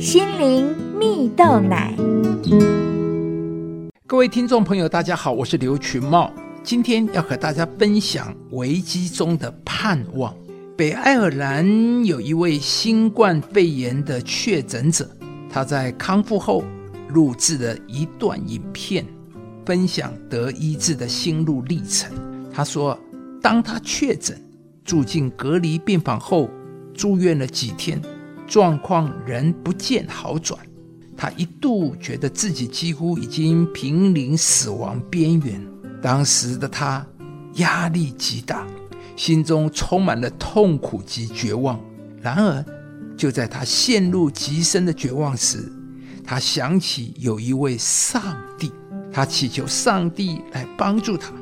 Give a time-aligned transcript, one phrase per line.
[0.00, 1.94] 心灵蜜豆奶。
[4.06, 10.34] 各位听众朋友，大家好，我是刘群茂，今天要和大家分享危机中的盼望。
[10.74, 15.06] 北爱尔兰有一位新冠肺炎的确诊者，
[15.50, 16.64] 他在康复后
[17.10, 19.04] 录制了一段影片，
[19.66, 22.10] 分享得医治的心路历程。
[22.50, 22.98] 他说，
[23.42, 24.40] 当他确诊
[24.82, 26.48] 住进隔离病房后，
[26.94, 28.00] 住院了几天，
[28.50, 30.58] 状况仍不见好转。
[31.16, 35.64] 他一度觉得自己几乎已经濒临死亡边缘，
[36.02, 37.06] 当时的他
[37.54, 38.66] 压力极大，
[39.14, 41.78] 心中充满了痛苦及绝望。
[42.20, 42.64] 然而，
[43.16, 45.70] 就在他陷入极深的绝望时，
[46.24, 48.72] 他想起有一位上帝，
[49.12, 51.32] 他祈求上帝来帮助他，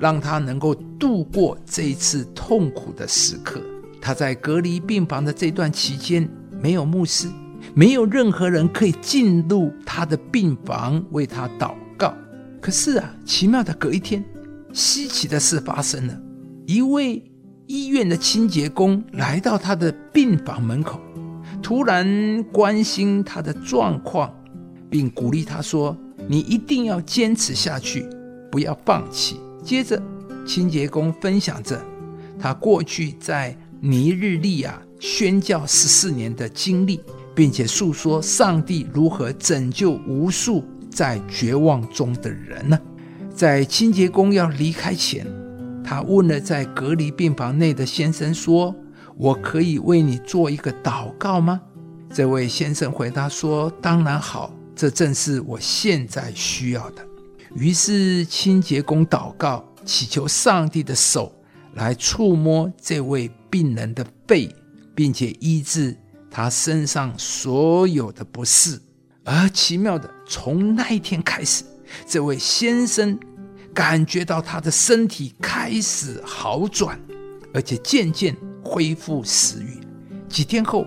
[0.00, 3.60] 让他能够度过这一次痛苦的时刻。
[4.00, 6.28] 他在隔离病房的这段期间，
[6.64, 7.28] 没有牧师。
[7.74, 12.14] 没有任何人可以进入他的病房为他祷告。
[12.58, 14.24] 可是啊，奇妙的隔一天，
[14.72, 16.18] 稀奇的事发生了。
[16.66, 17.22] 一位
[17.66, 20.98] 医院的清洁工来到他的病房门口，
[21.62, 24.34] 突然关心他的状况，
[24.88, 25.94] 并鼓励他说
[26.26, 28.08] ：“你一定要坚持下去，
[28.50, 30.02] 不要放弃。”接着，
[30.46, 31.78] 清洁工分享着
[32.38, 33.54] 他过去在
[33.86, 37.00] 尼日利亚宣教十四年的经历。
[37.34, 42.78] 并且诉说上帝如何拯救无数在绝望中的人呢？
[43.34, 45.26] 在清洁工要离开前，
[45.82, 48.72] 他问了在隔离病房内的先生说
[49.18, 51.60] ：“我可以为你做一个祷告吗？”
[52.14, 57.04] 这位先生回答说：“当然好，这正是我现在需要的。”
[57.56, 61.34] 于是清洁工祷告，祈求上帝的手
[61.74, 64.54] 来触摸这位病人的背，
[64.94, 65.96] 并且医治。
[66.30, 68.82] 他身上所有的不适，
[69.22, 71.62] 而奇妙的，从那一天开始，
[72.08, 73.16] 这位先生
[73.72, 76.98] 感觉到他的身体开始好转，
[77.52, 79.78] 而且渐渐恢复食欲。
[80.28, 80.84] 几天后，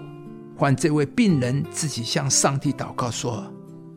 [0.57, 3.49] 换这位病人自己向上帝祷告说：“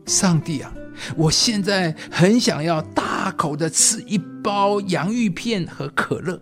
[0.07, 0.73] 上帝啊，
[1.17, 6.41] 我现在很想要大口的吃一包洋芋片和可乐，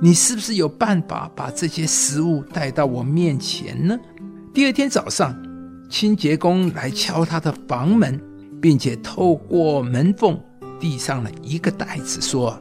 [0.00, 3.98] 你是不是有办法把这些食物带到我面前呢？”
[4.52, 5.34] 第二天早上，
[5.90, 8.20] 清洁工来敲他的房门，
[8.60, 10.38] 并且透过门缝
[10.78, 12.60] 递上了一个袋子，说：“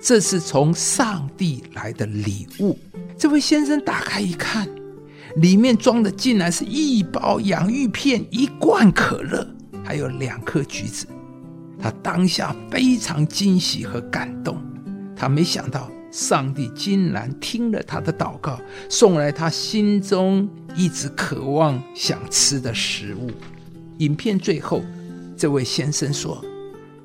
[0.00, 2.78] 这是从上帝来的礼物。”
[3.16, 4.68] 这位先生打开一看，
[5.36, 9.46] 里面装的竟然是一包洋芋片、一罐可乐，
[9.84, 11.06] 还有两颗橘子。
[11.78, 14.56] 他当下非常惊喜和感动，
[15.14, 15.90] 他没想到。
[16.14, 18.56] 上帝竟然听了他的祷告，
[18.88, 23.28] 送来他心中一直渴望想吃的食物。
[23.98, 24.80] 影片最后，
[25.36, 26.40] 这位先生说：“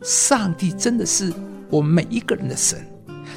[0.04, 1.34] 上帝真的是
[1.72, 2.86] 我们每一个人的神，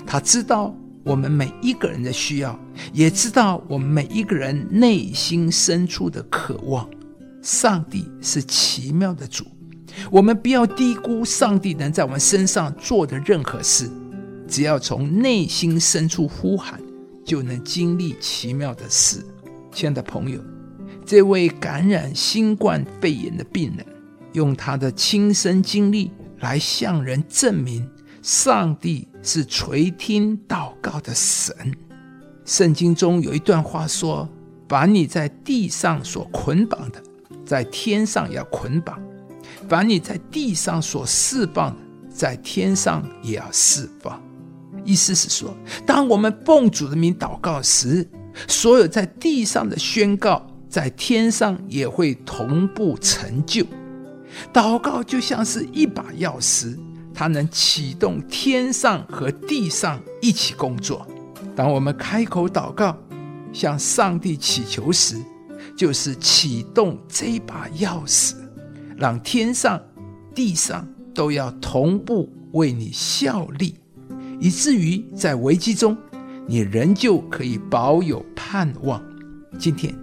[0.06, 2.60] 他知道我们每一个人的需要，
[2.92, 6.86] 也知道我们每一个人内心深处的渴望。
[7.40, 9.46] 上帝是奇妙的主，
[10.10, 13.88] 我们不要低估上帝能在我们身上做的任何事。”
[14.52, 16.78] 只要从内心深处呼喊，
[17.24, 19.24] 就能经历奇妙的事。
[19.72, 20.38] 亲爱的朋友，
[21.06, 23.86] 这位感染新冠肺炎的病人，
[24.34, 27.88] 用他的亲身经历来向人证明，
[28.20, 31.56] 上帝是垂听祷告的神。
[32.44, 34.28] 圣经中有一段话说
[34.68, 37.02] ：“把你在地上所捆绑的，
[37.46, 38.98] 在天上要捆绑；
[39.66, 41.80] 把你在地上所释放的，
[42.10, 44.22] 在天上也要释放。”
[44.84, 45.56] 意思是说，
[45.86, 48.08] 当我们奉主的名祷告时，
[48.48, 53.64] 所有在地上的宣告，在天上也会同步成就。
[54.52, 56.78] 祷告就像是一把钥匙，
[57.12, 61.06] 它能启动天上和地上一起工作。
[61.54, 62.96] 当我们开口祷告，
[63.52, 65.16] 向上帝祈求时，
[65.76, 68.34] 就是启动这把钥匙，
[68.96, 69.78] 让天上、
[70.34, 73.74] 地上都要同步为你效力。
[74.42, 75.96] 以至于在危机中，
[76.48, 79.00] 你仍旧可以保有盼望。
[79.56, 79.94] 今天，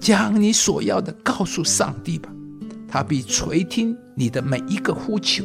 [0.00, 2.32] 将你所要的告诉上帝吧，
[2.88, 5.44] 他必垂听你的每一个呼求。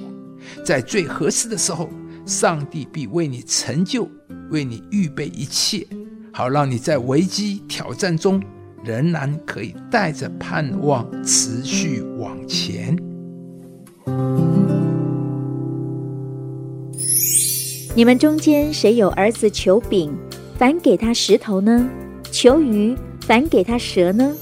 [0.64, 1.90] 在最合适的时候，
[2.26, 4.10] 上帝必为你成就，
[4.50, 5.86] 为你预备一切，
[6.32, 8.42] 好让你在危机挑战中
[8.82, 12.98] 仍然可以带着盼望持续往前。
[17.98, 20.16] 你们中间谁有儿子求饼，
[20.56, 21.90] 反给他石头呢？
[22.30, 24.36] 求鱼，反给他蛇呢？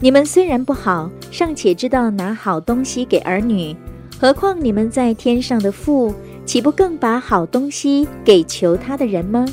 [0.00, 3.76] 你们虽然不好，尚且知道拿好东西给儿女，
[4.18, 6.12] 何况你们在天上的父，
[6.44, 9.46] 岂不更把好东西给求他的人吗？